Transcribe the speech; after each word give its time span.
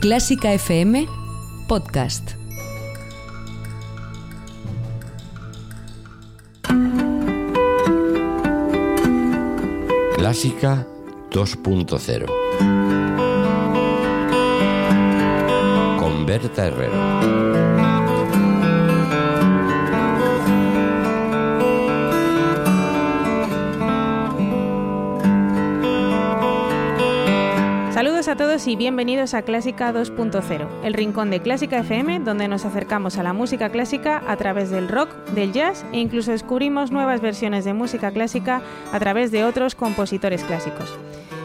Clásica 0.00 0.52
FM 0.52 1.08
Podcast. 1.66 2.36
Clásica 10.14 10.86
2.0 11.32 12.26
con 15.98 16.26
Berta 16.26 16.66
Herrero. 16.68 17.47
Y 28.66 28.74
bienvenidos 28.74 29.34
a 29.34 29.42
Clásica 29.42 29.92
2.0, 29.92 30.66
el 30.82 30.94
rincón 30.94 31.30
de 31.30 31.40
Clásica 31.40 31.78
FM 31.78 32.18
donde 32.20 32.48
nos 32.48 32.64
acercamos 32.64 33.16
a 33.16 33.22
la 33.22 33.32
música 33.32 33.70
clásica 33.70 34.20
a 34.26 34.36
través 34.36 34.70
del 34.70 34.88
rock, 34.88 35.14
del 35.30 35.52
jazz 35.52 35.84
e 35.92 36.00
incluso 36.00 36.32
descubrimos 36.32 36.90
nuevas 36.90 37.20
versiones 37.20 37.64
de 37.64 37.72
música 37.72 38.10
clásica 38.10 38.60
a 38.90 38.98
través 38.98 39.30
de 39.30 39.44
otros 39.44 39.76
compositores 39.76 40.42
clásicos. 40.42 40.98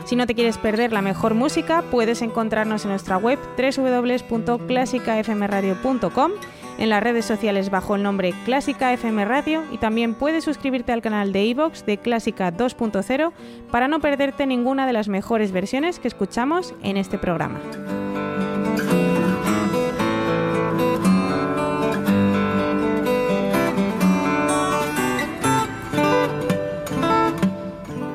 Si 0.06 0.16
no 0.16 0.26
te 0.26 0.34
quieres 0.34 0.58
perder 0.58 0.92
la 0.92 1.04
mejor 1.04 1.36
música, 1.36 1.84
puedes 1.92 2.24
encontrarnos 2.24 2.86
en 2.86 2.92
nuestra 2.92 3.18
web 3.18 3.38
www.clásicafmradio.com 3.58 6.32
en 6.78 6.90
las 6.90 7.04
redes 7.04 7.26
sociales 7.26 7.70
bajo 7.70 7.96
el 7.96 8.04
nombre 8.04 8.34
Clásica 8.46 8.94
FM 8.94 9.26
Radio 9.26 9.64
y 9.72 9.78
también 9.78 10.14
puedes 10.16 10.44
suscribirte 10.44 10.92
al 10.92 11.02
canal 11.02 11.32
de 11.34 11.46
iVoox 11.46 11.86
de 11.86 11.98
Clásica 11.98 12.52
2.0 12.52 13.32
para 13.72 13.88
no 13.88 14.00
perderte 14.00 14.46
ninguna 14.46 14.86
de 14.88 14.94
las 14.94 15.08
mejores 15.08 15.52
versiones 15.52 16.00
que 16.00 16.08
escuchamos 16.08 16.74
en 16.84 16.98
este 16.98 17.18
programa. 17.18 17.60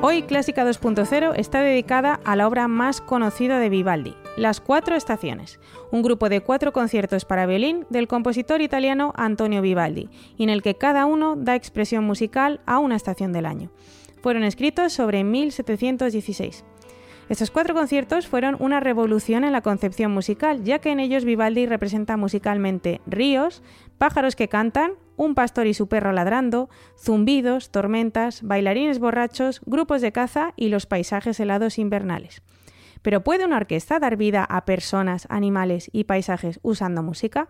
Hoy 0.01 0.23
Clásica 0.23 0.65
2.0 0.65 1.33
está 1.35 1.59
dedicada 1.59 2.19
a 2.23 2.35
la 2.35 2.47
obra 2.47 2.67
más 2.67 3.01
conocida 3.01 3.59
de 3.59 3.69
Vivaldi, 3.69 4.15
Las 4.39 4.61
Cuatro 4.61 4.95
Estaciones, 4.95 5.59
un 5.91 6.01
grupo 6.01 6.29
de 6.29 6.39
cuatro 6.39 6.71
conciertos 6.71 7.25
para 7.25 7.45
violín 7.45 7.85
del 7.89 8.07
compositor 8.07 8.61
italiano 8.61 9.11
Antonio 9.17 9.61
Vivaldi, 9.61 10.07
en 10.37 10.47
el 10.47 10.61
que 10.61 10.75
cada 10.75 11.05
uno 11.05 11.35
da 11.35 11.55
expresión 11.55 12.05
musical 12.05 12.61
a 12.65 12.79
una 12.79 12.95
estación 12.95 13.33
del 13.33 13.45
año. 13.45 13.69
Fueron 14.23 14.43
escritos 14.43 14.93
sobre 14.93 15.25
1716. 15.25 16.63
Estos 17.27 17.51
cuatro 17.51 17.75
conciertos 17.75 18.27
fueron 18.27 18.55
una 18.59 18.79
revolución 18.79 19.43
en 19.43 19.51
la 19.51 19.59
concepción 19.59 20.13
musical, 20.13 20.63
ya 20.63 20.79
que 20.79 20.91
en 20.91 21.01
ellos 21.01 21.25
Vivaldi 21.25 21.65
representa 21.65 22.15
musicalmente 22.15 23.01
ríos, 23.05 23.61
pájaros 23.97 24.37
que 24.37 24.47
cantan, 24.47 24.93
un 25.17 25.35
pastor 25.35 25.67
y 25.67 25.73
su 25.73 25.89
perro 25.89 26.13
ladrando, 26.13 26.69
zumbidos, 26.97 27.71
tormentas, 27.71 28.41
bailarines 28.41 28.99
borrachos, 28.99 29.59
grupos 29.65 29.99
de 30.01 30.13
caza 30.13 30.53
y 30.55 30.69
los 30.69 30.85
paisajes 30.85 31.41
helados 31.41 31.77
invernales. 31.77 32.41
Pero 33.01 33.23
¿puede 33.23 33.45
una 33.45 33.57
orquesta 33.57 33.99
dar 33.99 34.17
vida 34.17 34.43
a 34.43 34.65
personas, 34.65 35.25
animales 35.29 35.89
y 35.93 36.05
paisajes 36.05 36.59
usando 36.63 37.03
música? 37.03 37.49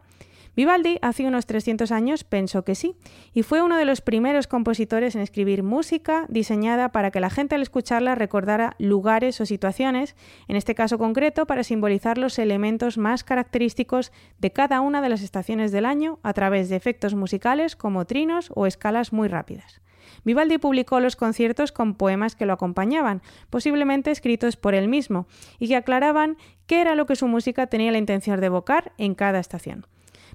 Vivaldi 0.55 0.97
hace 1.01 1.25
unos 1.25 1.45
300 1.45 1.91
años 1.91 2.23
pensó 2.23 2.65
que 2.65 2.75
sí, 2.75 2.95
y 3.33 3.43
fue 3.43 3.61
uno 3.61 3.77
de 3.77 3.85
los 3.85 4.01
primeros 4.01 4.47
compositores 4.47 5.15
en 5.15 5.21
escribir 5.21 5.63
música 5.63 6.25
diseñada 6.27 6.91
para 6.91 7.11
que 7.11 7.19
la 7.19 7.29
gente 7.29 7.55
al 7.55 7.61
escucharla 7.61 8.15
recordara 8.15 8.75
lugares 8.77 9.39
o 9.39 9.45
situaciones, 9.45 10.15
en 10.47 10.55
este 10.55 10.75
caso 10.75 10.97
concreto 10.97 11.45
para 11.45 11.63
simbolizar 11.63 12.17
los 12.17 12.39
elementos 12.39 12.97
más 12.97 13.23
característicos 13.23 14.11
de 14.39 14.51
cada 14.51 14.81
una 14.81 15.01
de 15.01 15.09
las 15.09 15.21
estaciones 15.21 15.71
del 15.71 15.85
año 15.85 16.19
a 16.23 16.33
través 16.33 16.69
de 16.69 16.75
efectos 16.75 17.15
musicales 17.15 17.75
como 17.75 18.05
trinos 18.05 18.51
o 18.55 18.65
escalas 18.65 19.13
muy 19.13 19.27
rápidas. 19.27 19.81
Vivaldi 20.23 20.57
publicó 20.57 20.99
los 20.99 21.15
conciertos 21.15 21.71
con 21.71 21.95
poemas 21.95 22.35
que 22.35 22.45
lo 22.45 22.53
acompañaban, 22.53 23.21
posiblemente 23.49 24.11
escritos 24.11 24.57
por 24.57 24.75
él 24.75 24.87
mismo, 24.87 25.27
y 25.59 25.67
que 25.67 25.75
aclaraban 25.75 26.37
qué 26.67 26.81
era 26.81 26.95
lo 26.95 27.05
que 27.05 27.15
su 27.15 27.27
música 27.27 27.67
tenía 27.67 27.91
la 27.91 27.97
intención 27.97 28.39
de 28.39 28.47
evocar 28.47 28.91
en 28.97 29.15
cada 29.15 29.39
estación. 29.39 29.85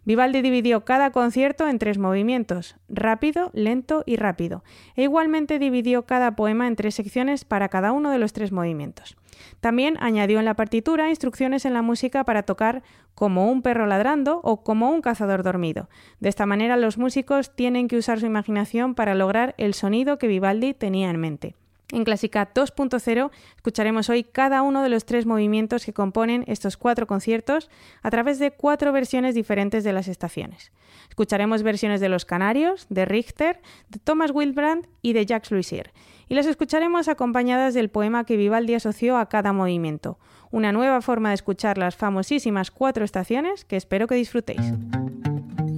Vivaldi 0.04 0.42
dividió 0.42 0.84
cada 0.84 1.12
concierto 1.12 1.66
en 1.66 1.78
tres 1.78 1.96
movimientos, 1.96 2.76
rápido, 2.88 3.50
lento 3.54 4.02
y 4.06 4.16
rápido, 4.16 4.62
e 4.96 5.04
igualmente 5.04 5.58
dividió 5.58 6.04
cada 6.04 6.36
poema 6.36 6.66
en 6.66 6.76
tres 6.76 6.94
secciones 6.94 7.44
para 7.44 7.68
cada 7.70 7.92
uno 7.92 8.10
de 8.10 8.18
los 8.18 8.32
tres 8.34 8.52
movimientos. 8.52 9.16
También 9.60 9.96
añadió 10.00 10.38
en 10.38 10.44
la 10.44 10.54
partitura 10.54 11.10
instrucciones 11.10 11.64
en 11.64 11.74
la 11.74 11.82
música 11.82 12.24
para 12.24 12.42
tocar 12.42 12.82
como 13.14 13.50
un 13.50 13.62
perro 13.62 13.86
ladrando 13.86 14.40
o 14.42 14.62
como 14.62 14.90
un 14.90 15.02
cazador 15.02 15.42
dormido. 15.42 15.88
De 16.20 16.28
esta 16.28 16.46
manera 16.46 16.76
los 16.76 16.98
músicos 16.98 17.54
tienen 17.54 17.88
que 17.88 17.96
usar 17.96 18.20
su 18.20 18.26
imaginación 18.26 18.94
para 18.94 19.14
lograr 19.14 19.54
el 19.58 19.74
sonido 19.74 20.18
que 20.18 20.28
Vivaldi 20.28 20.74
tenía 20.74 21.10
en 21.10 21.20
mente. 21.20 21.54
En 21.92 22.04
Clásica 22.04 22.52
2.0 22.52 23.30
escucharemos 23.56 24.08
hoy 24.08 24.24
cada 24.24 24.62
uno 24.62 24.82
de 24.82 24.88
los 24.88 25.04
tres 25.04 25.26
movimientos 25.26 25.84
que 25.84 25.92
componen 25.92 26.44
estos 26.48 26.76
cuatro 26.76 27.06
conciertos 27.06 27.70
a 28.02 28.10
través 28.10 28.38
de 28.38 28.50
cuatro 28.50 28.90
versiones 28.90 29.34
diferentes 29.34 29.84
de 29.84 29.92
las 29.92 30.08
estaciones. 30.08 30.72
Escucharemos 31.08 31.62
versiones 31.62 32.00
de 32.00 32.08
Los 32.08 32.24
Canarios, 32.24 32.86
de 32.88 33.04
Richter, 33.04 33.60
de 33.90 33.98
Thomas 33.98 34.32
Wildbrand 34.32 34.88
y 35.02 35.12
de 35.12 35.26
Jacques 35.26 35.50
Luisier, 35.50 35.92
y 36.34 36.36
las 36.36 36.46
escucharemos 36.46 37.06
acompañadas 37.06 37.74
del 37.74 37.90
poema 37.90 38.24
que 38.24 38.36
Vivaldi 38.36 38.74
asoció 38.74 39.18
a 39.18 39.28
cada 39.28 39.52
movimiento, 39.52 40.18
una 40.50 40.72
nueva 40.72 41.00
forma 41.00 41.28
de 41.28 41.36
escuchar 41.36 41.78
las 41.78 41.94
famosísimas 41.94 42.72
cuatro 42.72 43.04
estaciones 43.04 43.64
que 43.64 43.76
espero 43.76 44.08
que 44.08 44.16
disfrutéis. 44.16 44.60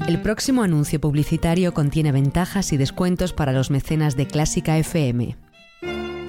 El 0.08 0.22
próximo 0.22 0.62
anuncio 0.62 0.98
publicitario 0.98 1.74
contiene 1.74 2.10
ventajas 2.10 2.72
y 2.72 2.78
descuentos 2.78 3.34
para 3.34 3.52
los 3.52 3.70
mecenas 3.70 4.16
de 4.16 4.28
Clásica 4.28 4.78
FM. 4.78 5.36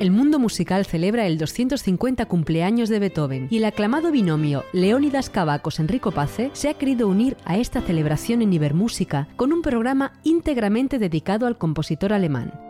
El 0.02 0.12
mundo 0.12 0.40
musical 0.40 0.86
celebra 0.86 1.26
el 1.26 1.38
250 1.38 2.26
cumpleaños 2.26 2.90
de 2.90 3.00
Beethoven 3.00 3.48
y 3.50 3.60
el 3.60 3.64
aclamado 3.64 4.12
binomio 4.12 4.66
Leónidas 4.74 5.30
Cavacos-Enrico 5.30 6.12
Pace 6.12 6.52
se 6.52 6.68
ha 6.68 6.74
querido 6.74 7.08
unir 7.08 7.38
a 7.46 7.58
esta 7.58 7.80
celebración 7.80 8.42
en 8.42 8.52
Ibermúsica 8.52 9.30
con 9.38 9.54
un 9.54 9.62
programa 9.62 10.12
íntegramente 10.24 11.00
dedicado 11.00 11.48
al 11.48 11.58
compositor 11.58 12.12
alemán. 12.12 12.67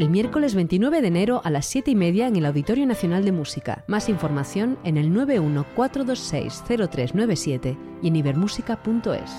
El 0.00 0.08
miércoles 0.08 0.54
29 0.54 1.02
de 1.02 1.08
enero 1.08 1.42
a 1.44 1.50
las 1.50 1.66
7 1.66 1.90
y 1.90 1.94
media 1.94 2.26
en 2.26 2.34
el 2.34 2.46
Auditorio 2.46 2.86
Nacional 2.86 3.22
de 3.22 3.32
Música. 3.32 3.84
Más 3.86 4.08
información 4.08 4.78
en 4.82 4.96
el 4.96 5.12
914260397 5.12 7.76
y 8.02 8.08
en 8.08 8.16
ibermúsica.es. 8.16 9.30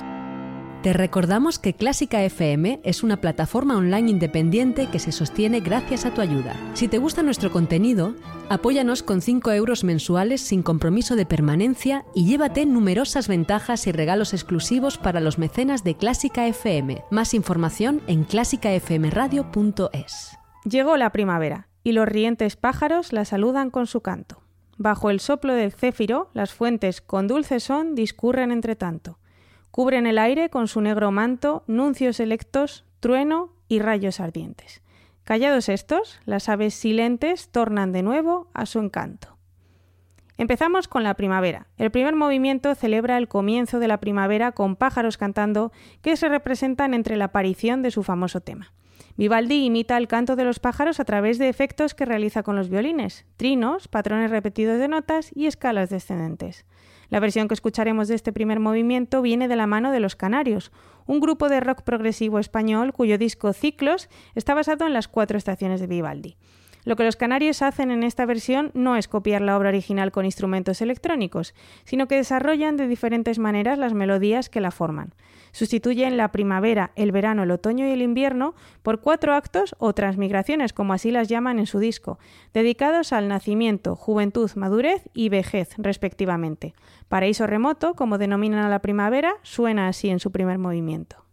Te 0.84 0.94
recordamos 0.94 1.58
que 1.58 1.74
Clásica 1.74 2.24
FM 2.24 2.80
es 2.84 3.02
una 3.02 3.22
plataforma 3.22 3.76
online 3.76 4.12
independiente 4.12 4.86
que 4.86 5.00
se 5.00 5.12
sostiene 5.12 5.62
gracias 5.62 6.06
a 6.06 6.14
tu 6.14 6.22
ayuda. 6.22 6.56
Si 6.76 6.88
te 6.88 7.00
gusta 7.00 7.24
nuestro 7.24 7.52
contenido, 7.52 8.14
apóyanos 8.48 9.02
con 9.02 9.22
5 9.22 9.52
euros 9.54 9.84
mensuales 9.84 10.42
sin 10.42 10.62
compromiso 10.62 11.16
de 11.16 11.26
permanencia 11.26 12.06
y 12.14 12.28
llévate 12.28 12.68
numerosas 12.68 13.28
ventajas 13.28 13.88
y 13.88 13.92
regalos 13.92 14.36
exclusivos 14.36 15.00
para 15.00 15.22
los 15.22 15.40
mecenas 15.40 15.84
de 15.84 15.96
Clásica 15.96 16.46
FM. 16.46 17.04
Más 17.10 17.34
información 17.34 18.04
en 18.06 18.26
clásicafmradio.es. 18.26 20.38
Llegó 20.64 20.96
la 20.96 21.12
primavera 21.12 21.68
y 21.84 21.94
los 21.94 22.08
rientes 22.08 22.56
pájaros 22.56 23.14
la 23.14 23.26
saludan 23.26 23.72
con 23.72 23.88
su 23.88 24.02
canto. 24.02 24.44
Bajo 24.78 25.10
el 25.10 25.20
soplo 25.20 25.54
del 25.54 25.72
céfiro, 25.72 26.30
las 26.34 26.54
fuentes 26.54 27.02
con 27.02 27.28
dulce 27.28 27.60
son 27.60 27.96
discurren 27.96 28.52
entre 28.52 28.76
tanto. 28.76 29.18
Cubren 29.72 30.06
el 30.06 30.20
aire 30.20 30.50
con 30.50 30.68
su 30.68 30.82
negro 30.82 31.12
manto 31.12 31.64
nuncios 31.66 32.20
electos, 32.20 32.86
trueno 33.00 33.54
y 33.68 33.80
rayos 33.80 34.20
ardientes. 34.20 34.82
Callados 35.24 35.70
estos, 35.70 36.20
las 36.26 36.50
aves 36.50 36.74
silentes 36.74 37.50
tornan 37.50 37.92
de 37.92 38.04
nuevo 38.04 38.50
a 38.54 38.66
su 38.66 38.80
encanto. 38.80 39.38
Empezamos 40.38 40.88
con 40.88 41.04
la 41.04 41.14
primavera. 41.16 41.68
El 41.78 41.92
primer 41.92 42.16
movimiento 42.16 42.74
celebra 42.76 43.18
el 43.18 43.28
comienzo 43.28 43.80
de 43.80 43.88
la 43.88 44.00
primavera 44.00 44.52
con 44.52 44.76
pájaros 44.76 45.18
cantando 45.18 45.72
que 46.02 46.18
se 46.18 46.30
representan 46.30 46.94
entre 46.94 47.18
la 47.18 47.26
aparición 47.26 47.82
de 47.82 47.92
su 47.92 48.04
famoso 48.04 48.42
tema. 48.42 48.74
Vivaldi 49.18 49.66
imita 49.66 49.98
el 49.98 50.08
canto 50.08 50.36
de 50.36 50.44
los 50.44 50.60
pájaros 50.60 51.00
a 51.00 51.06
través 51.06 51.38
de 51.38 51.50
efectos 51.50 51.94
que 51.94 52.06
realiza 52.06 52.44
con 52.44 52.56
los 52.56 52.70
violines, 52.70 53.26
trinos, 53.38 53.88
patrones 53.88 54.32
repetidos 54.32 54.80
de 54.80 54.88
notas 54.88 55.32
y 55.36 55.48
escalas 55.48 55.90
descendentes. 55.90 56.66
La 57.10 57.20
versión 57.20 57.50
que 57.50 57.54
escucharemos 57.54 58.08
de 58.08 58.16
este 58.16 58.32
primer 58.32 58.62
movimiento 58.62 59.22
viene 59.22 59.50
de 59.50 59.58
la 59.58 59.68
mano 59.68 59.92
de 59.92 60.00
Los 60.00 60.16
Canarios, 60.16 60.72
un 61.06 61.20
grupo 61.20 61.50
de 61.50 61.60
rock 61.60 61.82
progresivo 61.82 62.40
español 62.40 62.94
cuyo 62.94 63.18
disco 63.18 63.52
Ciclos 63.52 64.08
está 64.34 64.54
basado 64.54 64.88
en 64.88 64.94
las 64.94 65.10
cuatro 65.10 65.38
estaciones 65.38 65.82
de 65.82 65.88
Vivaldi. 65.88 66.38
Lo 66.84 66.96
que 66.96 67.04
los 67.04 67.16
canarios 67.16 67.62
hacen 67.62 67.92
en 67.92 68.04
esta 68.04 68.26
versión 68.26 68.72
no 68.74 68.96
es 68.96 69.08
copiar 69.08 69.42
la 69.42 69.58
obra 69.58 69.70
original 69.70 70.12
con 70.12 70.26
instrumentos 70.26 70.82
electrónicos, 70.82 71.54
sino 71.84 72.08
que 72.08 72.16
desarrollan 72.16 72.78
de 72.78 72.88
diferentes 72.88 73.38
maneras 73.38 73.78
las 73.78 73.94
melodías 73.94 74.50
que 74.50 74.62
la 74.62 74.72
forman. 74.72 75.14
Sustituyen 75.52 76.18
la 76.18 76.32
primavera, 76.32 76.92
el 76.96 77.12
verano, 77.12 77.44
el 77.44 77.52
otoño 77.52 77.88
y 77.88 77.92
el 77.92 78.02
invierno 78.02 78.56
por 78.84 79.02
cuatro 79.02 79.34
actos 79.34 79.76
o 79.80 79.94
transmigraciones, 79.94 80.74
como 80.74 80.94
así 80.94 81.12
las 81.12 81.28
llaman 81.28 81.60
en 81.60 81.68
su 81.68 81.80
disco, 81.80 82.20
dedicados 82.54 83.14
al 83.14 83.28
nacimiento, 83.28 83.96
juventud, 83.96 84.50
madurez 84.56 85.04
y 85.14 85.30
vejez, 85.30 85.76
respectivamente. 85.78 86.74
Paraíso 87.10 87.48
remoto, 87.48 87.94
como 87.94 88.18
denominan 88.18 88.66
a 88.66 88.70
la 88.70 88.80
primavera, 88.80 89.34
suena 89.44 89.88
así 89.88 90.10
en 90.10 90.20
su 90.20 90.32
primer 90.32 90.58
movimiento. 90.58 91.26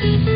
Thank 0.00 0.28
you. 0.28 0.35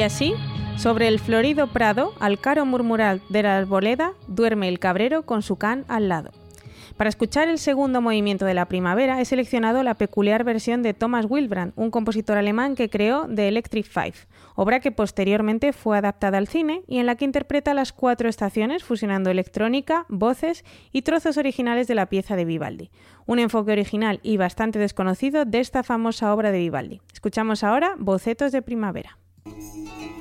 Y 0.00 0.02
así, 0.02 0.32
sobre 0.78 1.08
el 1.08 1.18
florido 1.18 1.66
prado, 1.66 2.14
al 2.20 2.40
caro 2.40 2.64
murmurar 2.64 3.20
de 3.28 3.42
la 3.42 3.58
arboleda, 3.58 4.14
duerme 4.28 4.66
el 4.68 4.78
cabrero 4.78 5.26
con 5.26 5.42
su 5.42 5.56
can 5.56 5.84
al 5.88 6.08
lado. 6.08 6.30
Para 6.96 7.10
escuchar 7.10 7.48
el 7.48 7.58
segundo 7.58 8.00
movimiento 8.00 8.46
de 8.46 8.54
la 8.54 8.64
primavera 8.64 9.20
he 9.20 9.26
seleccionado 9.26 9.82
la 9.82 9.96
peculiar 9.96 10.42
versión 10.42 10.82
de 10.82 10.94
Thomas 10.94 11.26
Wilbrand, 11.28 11.74
un 11.76 11.90
compositor 11.90 12.38
alemán 12.38 12.76
que 12.76 12.88
creó 12.88 13.28
The 13.28 13.48
Electric 13.48 13.84
Five, 13.84 14.14
obra 14.54 14.80
que 14.80 14.90
posteriormente 14.90 15.74
fue 15.74 15.98
adaptada 15.98 16.38
al 16.38 16.48
cine 16.48 16.80
y 16.86 16.96
en 16.96 17.04
la 17.04 17.16
que 17.16 17.26
interpreta 17.26 17.74
las 17.74 17.92
cuatro 17.92 18.30
estaciones 18.30 18.82
fusionando 18.82 19.28
electrónica, 19.28 20.06
voces 20.08 20.64
y 20.92 21.02
trozos 21.02 21.36
originales 21.36 21.88
de 21.88 21.96
la 21.96 22.06
pieza 22.06 22.36
de 22.36 22.46
Vivaldi. 22.46 22.90
Un 23.26 23.38
enfoque 23.38 23.72
original 23.72 24.20
y 24.22 24.38
bastante 24.38 24.78
desconocido 24.78 25.44
de 25.44 25.60
esta 25.60 25.82
famosa 25.82 26.32
obra 26.32 26.52
de 26.52 26.58
Vivaldi. 26.60 27.02
Escuchamos 27.12 27.62
ahora 27.62 27.96
Bocetos 27.98 28.50
de 28.50 28.62
Primavera. 28.62 29.18
Música 29.56 30.19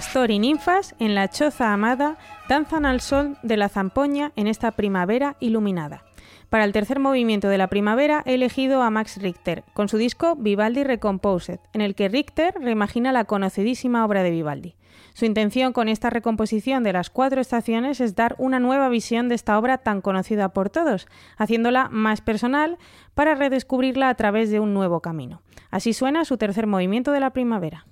Pastor 0.00 0.30
y 0.30 0.38
ninfas 0.38 0.94
en 0.98 1.14
la 1.14 1.28
choza 1.28 1.74
amada 1.74 2.16
danzan 2.48 2.86
al 2.86 3.02
sol 3.02 3.36
de 3.42 3.58
la 3.58 3.68
zampoña 3.68 4.32
en 4.34 4.46
esta 4.46 4.70
primavera 4.70 5.36
iluminada. 5.40 6.04
Para 6.48 6.64
el 6.64 6.72
tercer 6.72 6.98
movimiento 6.98 7.48
de 7.48 7.58
la 7.58 7.66
primavera 7.66 8.22
he 8.24 8.32
elegido 8.32 8.80
a 8.80 8.88
Max 8.88 9.18
Richter, 9.20 9.62
con 9.74 9.90
su 9.90 9.98
disco 9.98 10.36
Vivaldi 10.36 10.84
Recomposed, 10.84 11.60
en 11.74 11.82
el 11.82 11.94
que 11.94 12.08
Richter 12.08 12.54
reimagina 12.58 13.12
la 13.12 13.26
conocidísima 13.26 14.02
obra 14.06 14.22
de 14.22 14.30
Vivaldi. 14.30 14.74
Su 15.12 15.26
intención 15.26 15.74
con 15.74 15.86
esta 15.86 16.08
recomposición 16.08 16.82
de 16.82 16.94
las 16.94 17.10
cuatro 17.10 17.42
estaciones 17.42 18.00
es 18.00 18.16
dar 18.16 18.36
una 18.38 18.58
nueva 18.58 18.88
visión 18.88 19.28
de 19.28 19.34
esta 19.34 19.58
obra 19.58 19.76
tan 19.76 20.00
conocida 20.00 20.48
por 20.54 20.70
todos, 20.70 21.08
haciéndola 21.36 21.90
más 21.90 22.22
personal 22.22 22.78
para 23.12 23.34
redescubrirla 23.34 24.08
a 24.08 24.14
través 24.14 24.50
de 24.50 24.60
un 24.60 24.72
nuevo 24.72 25.00
camino. 25.00 25.42
Así 25.70 25.92
suena 25.92 26.24
su 26.24 26.38
tercer 26.38 26.66
movimiento 26.66 27.12
de 27.12 27.20
la 27.20 27.34
primavera. 27.34 27.84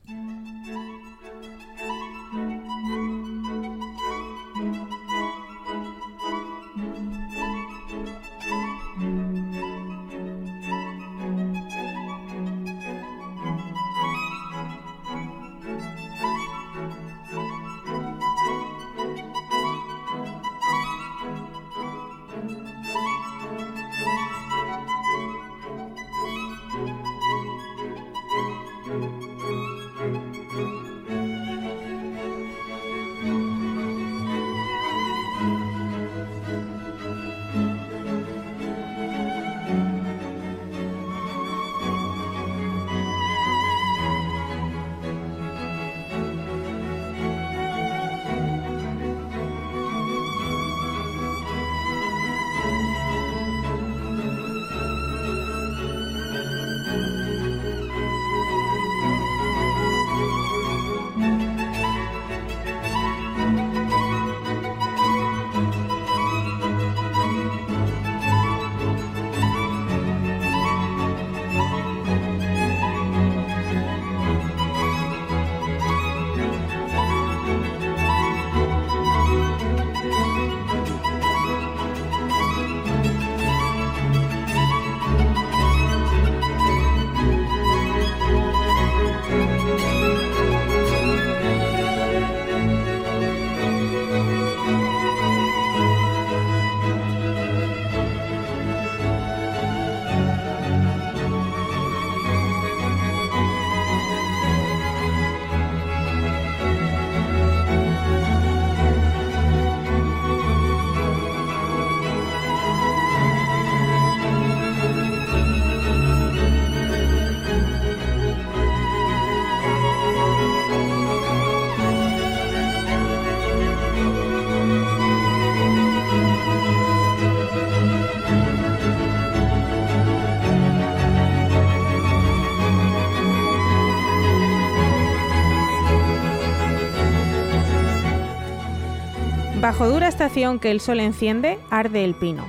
Bajo 139.69 139.87
dura 139.87 140.09
estación 140.09 140.61
que 140.61 140.71
el 140.71 140.81
sol 140.81 140.99
enciende, 140.99 141.59
arde 141.69 142.03
el 142.03 142.15
pino. 142.15 142.47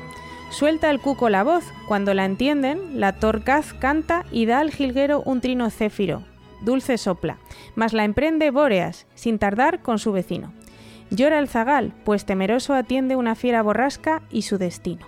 Suelta 0.52 0.90
el 0.90 1.02
cuco 1.02 1.28
la 1.28 1.44
voz, 1.44 1.66
cuando 1.86 2.14
la 2.14 2.24
entienden, 2.24 2.98
la 2.98 3.12
torcaz 3.12 3.74
canta 3.74 4.26
y 4.32 4.46
da 4.46 4.62
al 4.62 4.72
jilguero 4.72 5.22
un 5.26 5.42
trino 5.42 5.70
céfiro, 5.70 6.24
dulce 6.62 6.98
sopla, 6.98 7.38
mas 7.76 7.92
la 7.92 8.06
emprende 8.06 8.52
Bóreas, 8.52 9.06
sin 9.16 9.38
tardar 9.38 9.82
con 9.82 10.00
su 10.00 10.14
vecino. 10.14 10.54
Llora 11.10 11.40
el 11.40 11.50
zagal, 11.50 11.92
pues 12.06 12.24
temeroso 12.24 12.74
atiende 12.74 13.18
una 13.18 13.36
fiera 13.36 13.62
borrasca 13.64 14.22
y 14.32 14.44
su 14.44 14.58
destino. 14.58 15.06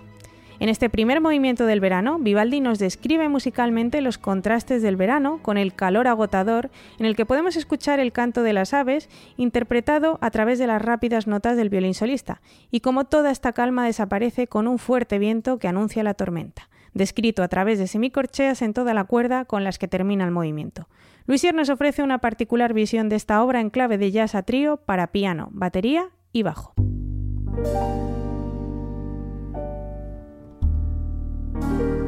En 0.62 0.70
este 0.70 0.92
primer 0.92 1.22
movimiento 1.22 1.66
del 1.66 1.80
verano, 1.80 2.20
Vivaldi 2.20 2.62
nos 2.62 2.78
describe 2.78 3.28
musicalmente 3.30 4.00
los 4.00 4.20
contrastes 4.20 4.84
del 4.84 4.96
verano 4.96 5.40
con 5.42 5.58
el 5.58 5.74
calor 5.74 6.08
agotador, 6.08 6.70
en 7.00 7.08
el 7.08 7.16
que 7.16 7.26
podemos 7.26 7.56
escuchar 7.56 8.00
el 8.00 8.12
canto 8.12 8.44
de 8.44 8.54
las 8.54 8.76
aves 8.76 9.10
interpretado 9.38 10.20
a 10.22 10.30
través 10.30 10.60
de 10.60 10.68
las 10.68 10.80
rápidas 10.80 11.26
notas 11.26 11.58
del 11.58 11.70
violín 11.70 11.96
solista, 11.96 12.44
y 12.70 12.82
cómo 12.82 13.06
toda 13.06 13.32
esta 13.32 13.54
calma 13.54 13.88
desaparece 13.88 14.46
con 14.46 14.68
un 14.68 14.78
fuerte 14.78 15.18
viento 15.18 15.58
que 15.58 15.68
anuncia 15.68 16.04
la 16.04 16.14
tormenta, 16.14 16.70
descrito 16.94 17.42
a 17.42 17.48
través 17.48 17.80
de 17.80 17.88
semicorcheas 17.88 18.62
en 18.62 18.76
toda 18.76 18.94
la 18.94 19.06
cuerda 19.06 19.46
con 19.46 19.64
las 19.64 19.80
que 19.80 19.88
termina 19.88 20.26
el 20.26 20.32
movimiento. 20.32 20.88
Luisier 21.26 21.56
nos 21.56 21.72
ofrece 21.72 22.04
una 22.04 22.20
particular 22.20 22.76
visión 22.76 23.10
de 23.10 23.16
esta 23.16 23.42
obra 23.42 23.62
en 23.62 23.72
clave 23.72 23.98
de 23.98 24.12
jazz 24.12 24.36
a 24.36 24.44
trío 24.44 24.78
para 24.78 25.08
piano, 25.08 25.50
batería 25.54 26.10
y 26.32 26.44
bajo. 26.44 26.76
Thank 31.62 31.82
you. 31.82 32.01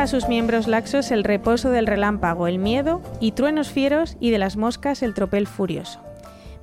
A 0.00 0.06
sus 0.06 0.28
miembros 0.28 0.66
laxos 0.66 1.10
el 1.10 1.24
reposo 1.24 1.68
del 1.68 1.86
relámpago, 1.86 2.46
el 2.46 2.58
miedo 2.58 3.02
y 3.20 3.32
truenos 3.32 3.68
fieros 3.68 4.16
y 4.18 4.30
de 4.30 4.38
las 4.38 4.56
moscas 4.56 5.02
el 5.02 5.12
tropel 5.12 5.46
furioso. 5.46 6.00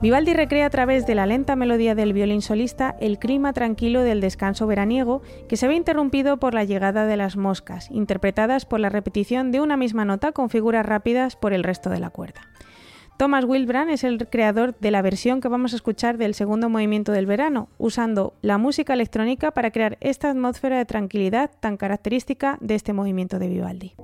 Vivaldi 0.02 0.34
recrea 0.34 0.66
a 0.66 0.70
través 0.72 1.06
de 1.06 1.14
la 1.14 1.28
lenta 1.28 1.56
melodía 1.56 1.94
del 1.94 2.14
violín 2.14 2.42
solista 2.42 2.96
el 3.00 3.20
clima 3.20 3.54
tranquilo 3.54 4.02
del 4.02 4.22
descanso 4.22 4.66
veraniego 4.66 5.22
que 5.48 5.56
se 5.56 5.68
ve 5.68 5.76
interrumpido 5.76 6.38
por 6.38 6.56
la 6.56 6.64
llegada 6.64 7.06
de 7.06 7.16
las 7.16 7.38
moscas, 7.38 7.92
interpretadas 7.92 8.66
por 8.66 8.80
la 8.80 8.90
repetición 8.90 9.52
de 9.52 9.62
una 9.62 9.78
misma 9.78 10.04
nota 10.04 10.32
con 10.32 10.50
figuras 10.50 10.88
rápidas 10.88 11.36
por 11.36 11.54
el 11.54 11.64
resto 11.64 11.92
de 11.92 12.00
la 12.00 12.10
cuerda. 12.10 12.42
Thomas 13.18 13.46
Wilbrand 13.46 13.90
es 13.90 14.04
el 14.04 14.28
creador 14.30 14.78
de 14.80 14.92
la 14.92 15.02
versión 15.02 15.42
que 15.42 15.48
vamos 15.48 15.74
a 15.74 15.76
escuchar 15.76 16.20
del 16.20 16.36
segundo 16.36 16.70
movimiento 16.70 17.12
del 17.12 17.26
verano, 17.26 17.68
usando 17.80 18.36
la 18.44 18.60
música 18.60 18.94
electrónica 18.94 19.50
para 19.50 19.72
crear 19.72 19.98
esta 20.02 20.30
atmósfera 20.30 20.78
de 20.78 20.86
tranquilidad 20.86 21.50
tan 21.60 21.78
característica 21.78 22.60
de 22.62 22.76
este 22.76 22.94
movimiento 22.94 23.40
de 23.40 23.48
Vivaldi. 23.48 23.96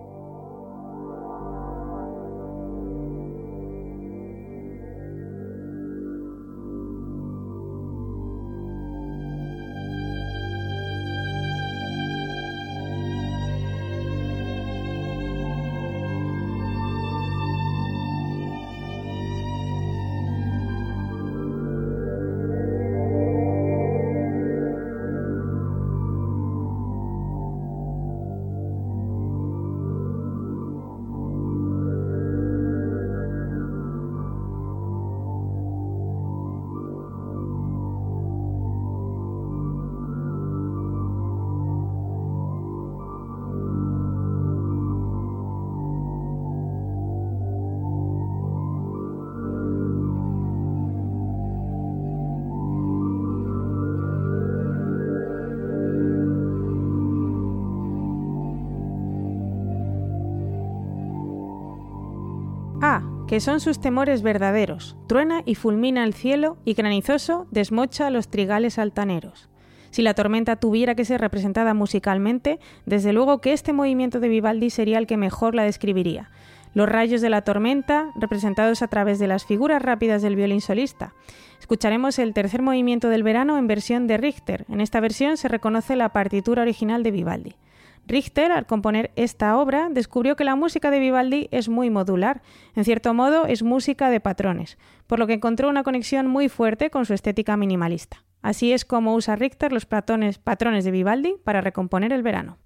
Que 63.34 63.39
son 63.39 63.60
sus 63.60 63.82
temores 63.82 64.22
verdaderos. 64.22 64.96
Truena 65.08 65.41
y 65.43 65.56
fulmina 65.56 66.04
el 66.04 66.13
cielo 66.13 66.58
y 66.65 66.76
granizoso 66.76 67.48
desmocha 67.50 68.12
los 68.12 68.28
trigales 68.28 68.78
altaneros. 68.78 69.50
Si 69.89 70.04
la 70.04 70.13
tormenta 70.13 70.58
tuviera 70.58 70.93
que 70.93 71.04
ser 71.04 71.19
representada 71.19 71.74
musicalmente, 71.74 72.60
desde 72.86 73.12
luego 73.12 73.41
que 73.41 73.54
este 73.54 73.74
movimiento 73.74 74.19
de 74.19 74.28
Vivaldi 74.28 74.69
sería 74.69 75.00
el 75.00 75.08
que 75.08 75.17
mejor 75.17 75.56
la 75.56 75.63
describiría. 75.63 76.30
Los 76.76 76.88
rayos 76.88 77.22
de 77.22 77.32
la 77.32 77.41
tormenta, 77.41 78.12
representados 78.15 78.84
a 78.84 78.88
través 78.88 79.17
de 79.17 79.26
las 79.26 79.46
figuras 79.46 79.82
rápidas 79.82 80.22
del 80.22 80.36
violín 80.36 80.62
solista. 80.62 81.15
Escucharemos 81.60 82.19
el 82.19 82.36
tercer 82.36 82.62
movimiento 82.62 83.10
del 83.10 83.24
verano 83.24 83.58
en 83.58 83.65
versión 83.65 84.06
de 84.06 84.17
Richter. 84.17 84.65
En 84.69 84.80
esta 84.80 85.00
versión 85.00 85.38
se 85.38 85.48
reconoce 85.48 85.96
la 85.96 86.10
partitura 86.10 86.62
original 86.62 87.02
de 87.02 87.10
Vivaldi. 87.10 87.56
Richter, 88.06 88.52
al 88.52 88.66
componer 88.66 89.12
esta 89.16 89.58
obra, 89.58 89.88
descubrió 89.89 90.36
que 90.36 90.44
la 90.44 90.56
música 90.56 90.92
de 90.92 91.00
Vivaldi 91.00 91.48
es 91.52 91.70
muy 91.70 91.89
modular, 91.89 92.42
en 92.76 92.84
cierto 92.84 93.13
modo 93.13 93.46
es 93.46 93.63
música 93.63 94.10
de 94.10 94.20
patrones, 94.20 94.78
por 95.08 95.20
lo 95.20 95.28
que 95.28 95.34
encontró 95.34 95.70
una 95.70 95.84
conexión 95.84 96.28
muy 96.28 96.50
fuerte 96.50 96.89
con 96.89 97.06
su 97.06 97.13
estética 97.13 97.56
minimalista. 97.58 98.24
Así 98.42 98.74
es 98.74 98.84
como 98.84 99.16
usa 99.16 99.38
Richter 99.38 99.72
los 99.72 99.86
patrones, 99.86 100.39
de 100.84 100.92
Vivaldi 100.92 101.36
para 101.44 101.62
recomponer 101.62 102.12
el 102.12 102.24
verano. 102.24 102.58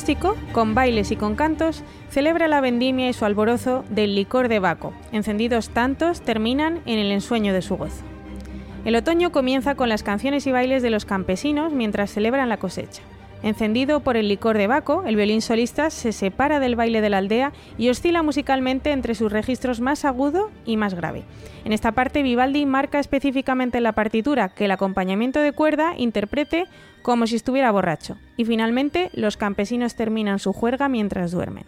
Rústico, 0.00 0.34
con 0.52 0.74
bailes 0.74 1.10
y 1.10 1.16
con 1.16 1.34
cantos, 1.36 1.84
celebra 2.08 2.48
la 2.48 2.62
vendimia 2.62 3.10
y 3.10 3.12
su 3.12 3.26
alborozo 3.26 3.84
del 3.90 4.14
licor 4.14 4.48
de 4.48 4.58
Baco. 4.58 4.94
Encendidos 5.12 5.68
tantos 5.68 6.22
terminan 6.22 6.80
en 6.86 6.98
el 6.98 7.12
ensueño 7.12 7.52
de 7.52 7.60
su 7.60 7.76
gozo. 7.76 8.02
El 8.86 8.96
otoño 8.96 9.30
comienza 9.30 9.74
con 9.74 9.90
las 9.90 10.02
canciones 10.02 10.46
y 10.46 10.52
bailes 10.52 10.82
de 10.82 10.88
los 10.88 11.04
campesinos 11.04 11.74
mientras 11.74 12.10
celebran 12.10 12.48
la 12.48 12.56
cosecha. 12.56 13.02
Encendido 13.42 14.00
por 14.00 14.18
el 14.18 14.28
licor 14.28 14.58
de 14.58 14.66
Baco, 14.66 15.04
el 15.06 15.16
violín 15.16 15.40
solista 15.40 15.88
se 15.88 16.12
separa 16.12 16.60
del 16.60 16.76
baile 16.76 17.00
de 17.00 17.08
la 17.08 17.18
aldea 17.18 17.52
y 17.78 17.88
oscila 17.88 18.22
musicalmente 18.22 18.92
entre 18.92 19.14
sus 19.14 19.32
registros 19.32 19.80
más 19.80 20.04
agudo 20.04 20.50
y 20.66 20.76
más 20.76 20.94
grave. 20.94 21.24
En 21.64 21.72
esta 21.72 21.92
parte 21.92 22.22
Vivaldi 22.22 22.66
marca 22.66 22.98
específicamente 22.98 23.78
en 23.78 23.84
la 23.84 23.92
partitura 23.92 24.50
que 24.50 24.66
el 24.66 24.70
acompañamiento 24.70 25.40
de 25.40 25.52
cuerda 25.52 25.94
interprete 25.96 26.66
como 27.00 27.26
si 27.26 27.36
estuviera 27.36 27.70
borracho. 27.70 28.18
Y 28.36 28.44
finalmente 28.44 29.10
los 29.14 29.38
campesinos 29.38 29.94
terminan 29.94 30.38
su 30.38 30.52
juerga 30.52 30.90
mientras 30.90 31.30
duermen. 31.30 31.64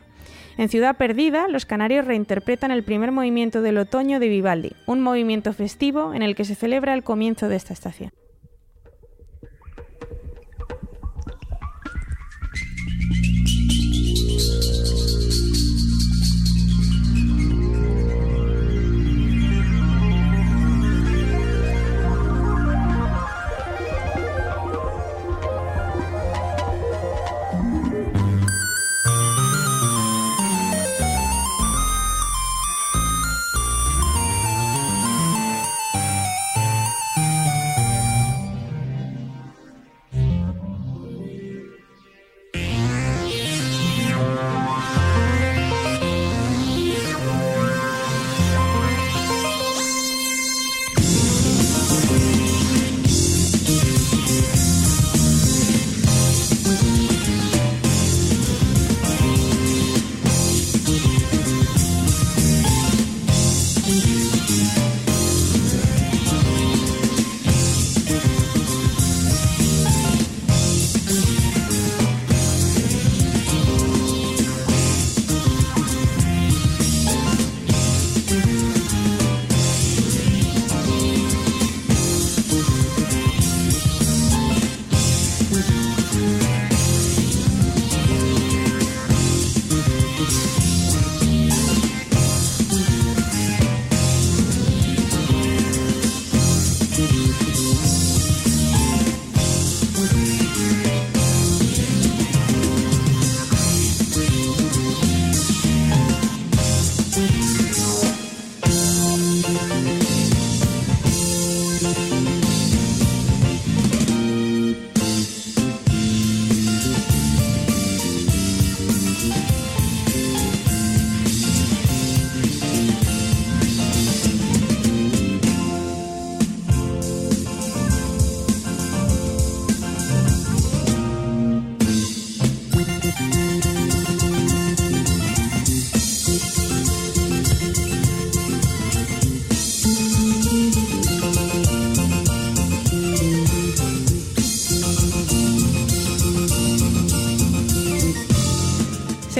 En 0.58 0.68
Ciudad 0.68 0.98
Perdida, 0.98 1.48
los 1.48 1.64
canarios 1.64 2.04
reinterpretan 2.04 2.70
el 2.70 2.82
primer 2.82 3.12
movimiento 3.12 3.62
del 3.62 3.78
otoño 3.78 4.20
de 4.20 4.28
Vivaldi, 4.28 4.72
un 4.84 5.00
movimiento 5.00 5.54
festivo 5.54 6.12
en 6.12 6.20
el 6.20 6.34
que 6.34 6.44
se 6.44 6.54
celebra 6.54 6.92
el 6.92 7.02
comienzo 7.02 7.48
de 7.48 7.56
esta 7.56 7.72
estación. 7.72 8.10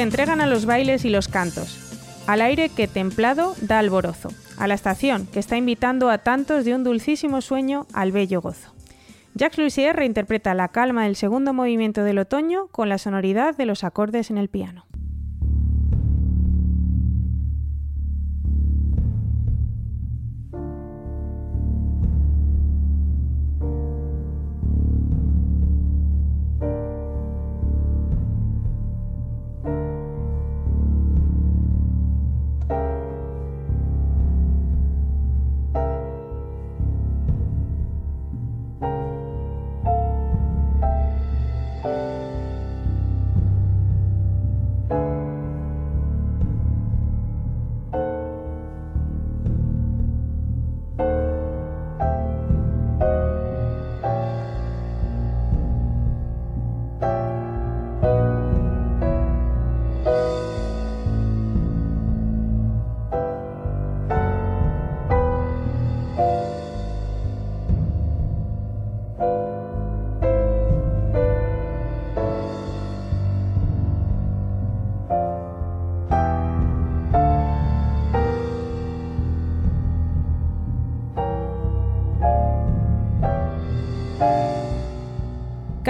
Entregan 0.03 0.41
a 0.41 0.47
los 0.47 0.67
bailes 0.67 1.05
y 1.05 1.11
los 1.11 1.29
cantos, 1.29 1.79
al 2.27 2.41
aire 2.41 2.69
que 2.69 2.89
templado 2.89 3.55
da 3.61 3.79
alborozo, 3.79 4.31
a 4.59 4.67
la 4.67 4.75
estación 4.75 5.27
que 5.27 5.39
está 5.39 5.57
invitando 5.57 6.11
a 6.11 6.19
tantos 6.19 6.65
de 6.65 6.75
un 6.75 6.85
dulcísimo 6.85 7.41
sueño 7.41 7.87
al 7.93 8.13
bello 8.13 8.41
gozo. 8.41 8.73
Jacques 9.35 9.59
Lussier 9.59 9.97
reinterpreta 9.97 10.55
la 10.55 10.69
calma 10.69 11.05
del 11.05 11.17
segundo 11.17 11.53
movimiento 11.55 12.05
del 12.05 12.19
otoño 12.19 12.67
con 12.69 12.89
la 12.89 12.99
sonoridad 12.99 13.57
de 13.57 13.67
los 13.67 13.83
acordes 13.83 14.31
en 14.31 14.39
el 14.39 14.49
piano. 14.49 14.85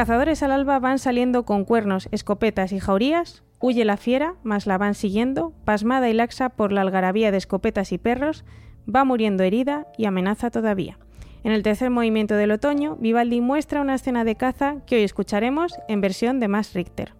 Cazadores 0.03 0.43
al 0.43 0.51
alba 0.51 0.81
van 0.81 0.99
saliendo 0.99 1.45
con 1.45 1.65
cuernos, 1.65 2.09
escopetas 2.11 2.73
y 2.73 2.81
jaurías, 2.81 3.45
huye 3.61 3.85
la 3.85 3.97
fiera, 3.97 4.35
mas 4.43 4.67
la 4.67 4.77
van 4.77 4.97
siguiendo, 4.97 5.53
pasmada 5.65 6.11
y 6.11 6.13
laxa 6.13 6.49
por 6.49 6.73
la 6.73 6.81
algarabía 6.81 7.31
de 7.31 7.37
escopetas 7.37 7.93
y 7.93 7.99
perros, 7.99 8.45
va 8.93 9.05
muriendo 9.05 9.45
herida 9.45 9.87
y 9.97 10.07
amenaza 10.07 10.51
todavía. 10.51 10.99
En 11.45 11.53
el 11.53 11.63
tercer 11.63 11.91
movimiento 11.91 12.35
del 12.35 12.51
otoño, 12.51 12.97
Vivaldi 12.97 13.41
muestra 13.41 13.81
una 13.81 13.95
escena 13.95 14.25
de 14.25 14.35
caza 14.35 14.79
que 14.87 14.97
hoy 14.97 15.05
escucharemos 15.05 15.73
en 15.87 16.01
versión 16.01 16.41
de 16.41 16.49
Max 16.49 16.75
Richter. 16.75 17.15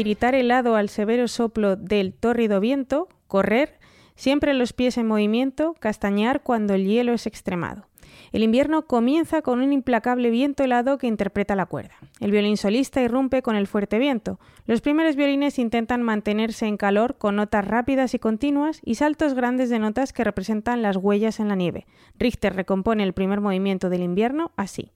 Tiritar 0.00 0.34
helado 0.34 0.76
al 0.76 0.88
severo 0.88 1.28
soplo 1.28 1.76
del 1.76 2.14
tórrido 2.14 2.58
viento, 2.58 3.10
correr, 3.28 3.78
siempre 4.14 4.54
los 4.54 4.72
pies 4.72 4.96
en 4.96 5.06
movimiento, 5.06 5.74
castañear 5.78 6.42
cuando 6.42 6.72
el 6.72 6.86
hielo 6.86 7.12
es 7.12 7.26
extremado. 7.26 7.86
El 8.32 8.42
invierno 8.42 8.86
comienza 8.86 9.42
con 9.42 9.60
un 9.60 9.74
implacable 9.74 10.30
viento 10.30 10.64
helado 10.64 10.96
que 10.96 11.06
interpreta 11.06 11.54
la 11.54 11.66
cuerda. 11.66 11.96
El 12.18 12.30
violín 12.30 12.56
solista 12.56 13.02
irrumpe 13.02 13.42
con 13.42 13.56
el 13.56 13.66
fuerte 13.66 13.98
viento. 13.98 14.40
Los 14.64 14.80
primeros 14.80 15.16
violines 15.16 15.58
intentan 15.58 16.02
mantenerse 16.02 16.64
en 16.64 16.78
calor 16.78 17.18
con 17.18 17.36
notas 17.36 17.66
rápidas 17.66 18.14
y 18.14 18.18
continuas 18.18 18.80
y 18.82 18.94
saltos 18.94 19.34
grandes 19.34 19.68
de 19.68 19.80
notas 19.80 20.14
que 20.14 20.24
representan 20.24 20.80
las 20.80 20.96
huellas 20.96 21.40
en 21.40 21.48
la 21.48 21.56
nieve. 21.56 21.86
Richter 22.18 22.56
recompone 22.56 23.02
el 23.02 23.12
primer 23.12 23.42
movimiento 23.42 23.90
del 23.90 24.00
invierno 24.00 24.52
así. 24.56 24.92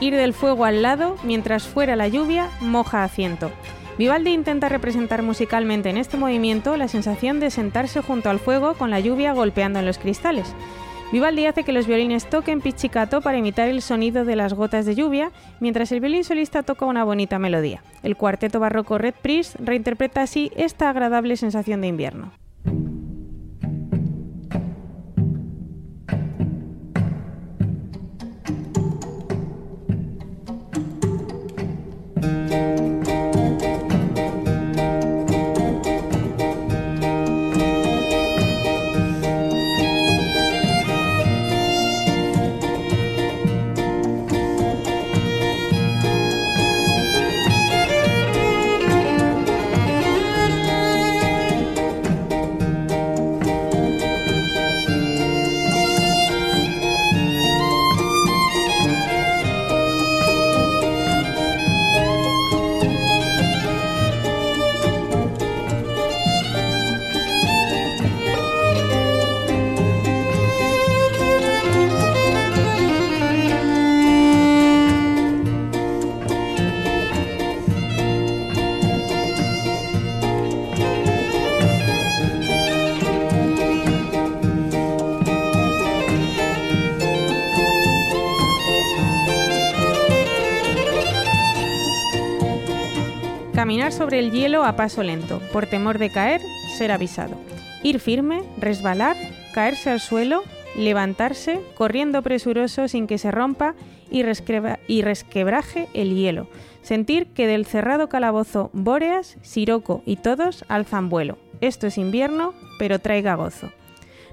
Ir 0.00 0.14
del 0.14 0.32
fuego 0.32 0.64
al 0.64 0.82
lado, 0.82 1.16
mientras 1.22 1.64
fuera 1.64 1.96
la 1.96 2.08
lluvia, 2.08 2.48
moja 2.60 3.04
asiento. 3.04 3.50
Vivaldi 3.96 4.32
intenta 4.32 4.68
representar 4.68 5.22
musicalmente 5.22 5.88
en 5.88 5.96
este 5.96 6.16
movimiento 6.16 6.76
la 6.76 6.88
sensación 6.88 7.38
de 7.38 7.50
sentarse 7.50 8.00
junto 8.02 8.28
al 8.28 8.40
fuego 8.40 8.74
con 8.74 8.90
la 8.90 9.00
lluvia 9.00 9.32
golpeando 9.32 9.78
en 9.78 9.86
los 9.86 9.98
cristales. 9.98 10.52
Vivaldi 11.12 11.46
hace 11.46 11.62
que 11.62 11.72
los 11.72 11.86
violines 11.86 12.28
toquen 12.28 12.60
pizzicato 12.60 13.20
para 13.20 13.38
imitar 13.38 13.68
el 13.68 13.82
sonido 13.82 14.24
de 14.24 14.34
las 14.34 14.52
gotas 14.52 14.84
de 14.84 14.96
lluvia, 14.96 15.30
mientras 15.60 15.92
el 15.92 16.00
violín 16.00 16.24
solista 16.24 16.64
toca 16.64 16.86
una 16.86 17.04
bonita 17.04 17.38
melodía. 17.38 17.82
El 18.02 18.16
cuarteto 18.16 18.58
barroco 18.58 18.98
Red 18.98 19.14
Priest 19.22 19.54
reinterpreta 19.60 20.22
así 20.22 20.50
esta 20.56 20.90
agradable 20.90 21.36
sensación 21.36 21.80
de 21.82 21.86
invierno. 21.86 22.32
Caminar 93.74 93.92
sobre 93.92 94.20
el 94.20 94.30
hielo 94.30 94.64
a 94.64 94.76
paso 94.76 95.02
lento, 95.02 95.40
por 95.52 95.66
temor 95.66 95.98
de 95.98 96.08
caer, 96.08 96.40
ser 96.78 96.92
avisado. 96.92 97.34
Ir 97.82 97.98
firme, 97.98 98.44
resbalar, 98.56 99.16
caerse 99.52 99.90
al 99.90 99.98
suelo, 99.98 100.44
levantarse, 100.76 101.60
corriendo 101.74 102.22
presuroso 102.22 102.86
sin 102.86 103.08
que 103.08 103.18
se 103.18 103.32
rompa 103.32 103.74
y, 104.12 104.22
y 104.86 105.02
resquebraje 105.02 105.88
el 105.92 106.14
hielo. 106.14 106.46
Sentir 106.82 107.26
que 107.32 107.48
del 107.48 107.66
cerrado 107.66 108.08
calabozo 108.08 108.70
Bóreas, 108.72 109.38
Siroco 109.42 110.04
y 110.06 110.18
todos 110.18 110.64
alzan 110.68 111.08
vuelo. 111.08 111.36
Esto 111.60 111.88
es 111.88 111.98
invierno, 111.98 112.54
pero 112.78 113.00
traiga 113.00 113.34
gozo. 113.34 113.72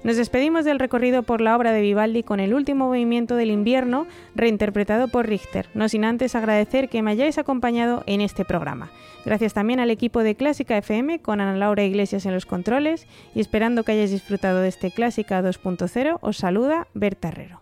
Nos 0.04 0.16
despedimos 0.16 0.64
del 0.64 0.80
recorrido 0.80 1.22
por 1.22 1.40
la 1.40 1.56
obra 1.56 1.70
de 1.70 1.80
Vivaldi 1.80 2.24
con 2.24 2.40
el 2.40 2.54
último 2.54 2.86
movimiento 2.86 3.36
del 3.36 3.52
invierno 3.52 4.08
reinterpretado 4.34 5.06
por 5.06 5.28
Richter, 5.28 5.68
no 5.74 5.88
sin 5.88 6.04
antes 6.04 6.34
agradecer 6.34 6.88
que 6.88 7.02
me 7.02 7.12
hayáis 7.12 7.38
acompañado 7.38 8.02
en 8.06 8.20
este 8.20 8.44
programa. 8.44 8.90
Gracias 9.24 9.54
también 9.54 9.78
al 9.78 9.90
equipo 9.90 10.24
de 10.24 10.34
Clásica 10.34 10.76
FM 10.76 11.20
con 11.20 11.40
Ana 11.40 11.56
Laura 11.56 11.84
Iglesias 11.84 12.26
en 12.26 12.34
los 12.34 12.46
controles 12.46 13.06
y 13.32 13.40
esperando 13.40 13.84
que 13.84 13.92
hayáis 13.92 14.10
disfrutado 14.10 14.60
de 14.60 14.68
este 14.68 14.90
Clásica 14.90 15.40
2.0, 15.40 16.18
os 16.20 16.36
saluda 16.36 16.88
Berta 16.94 17.28
Herrero. 17.28 17.61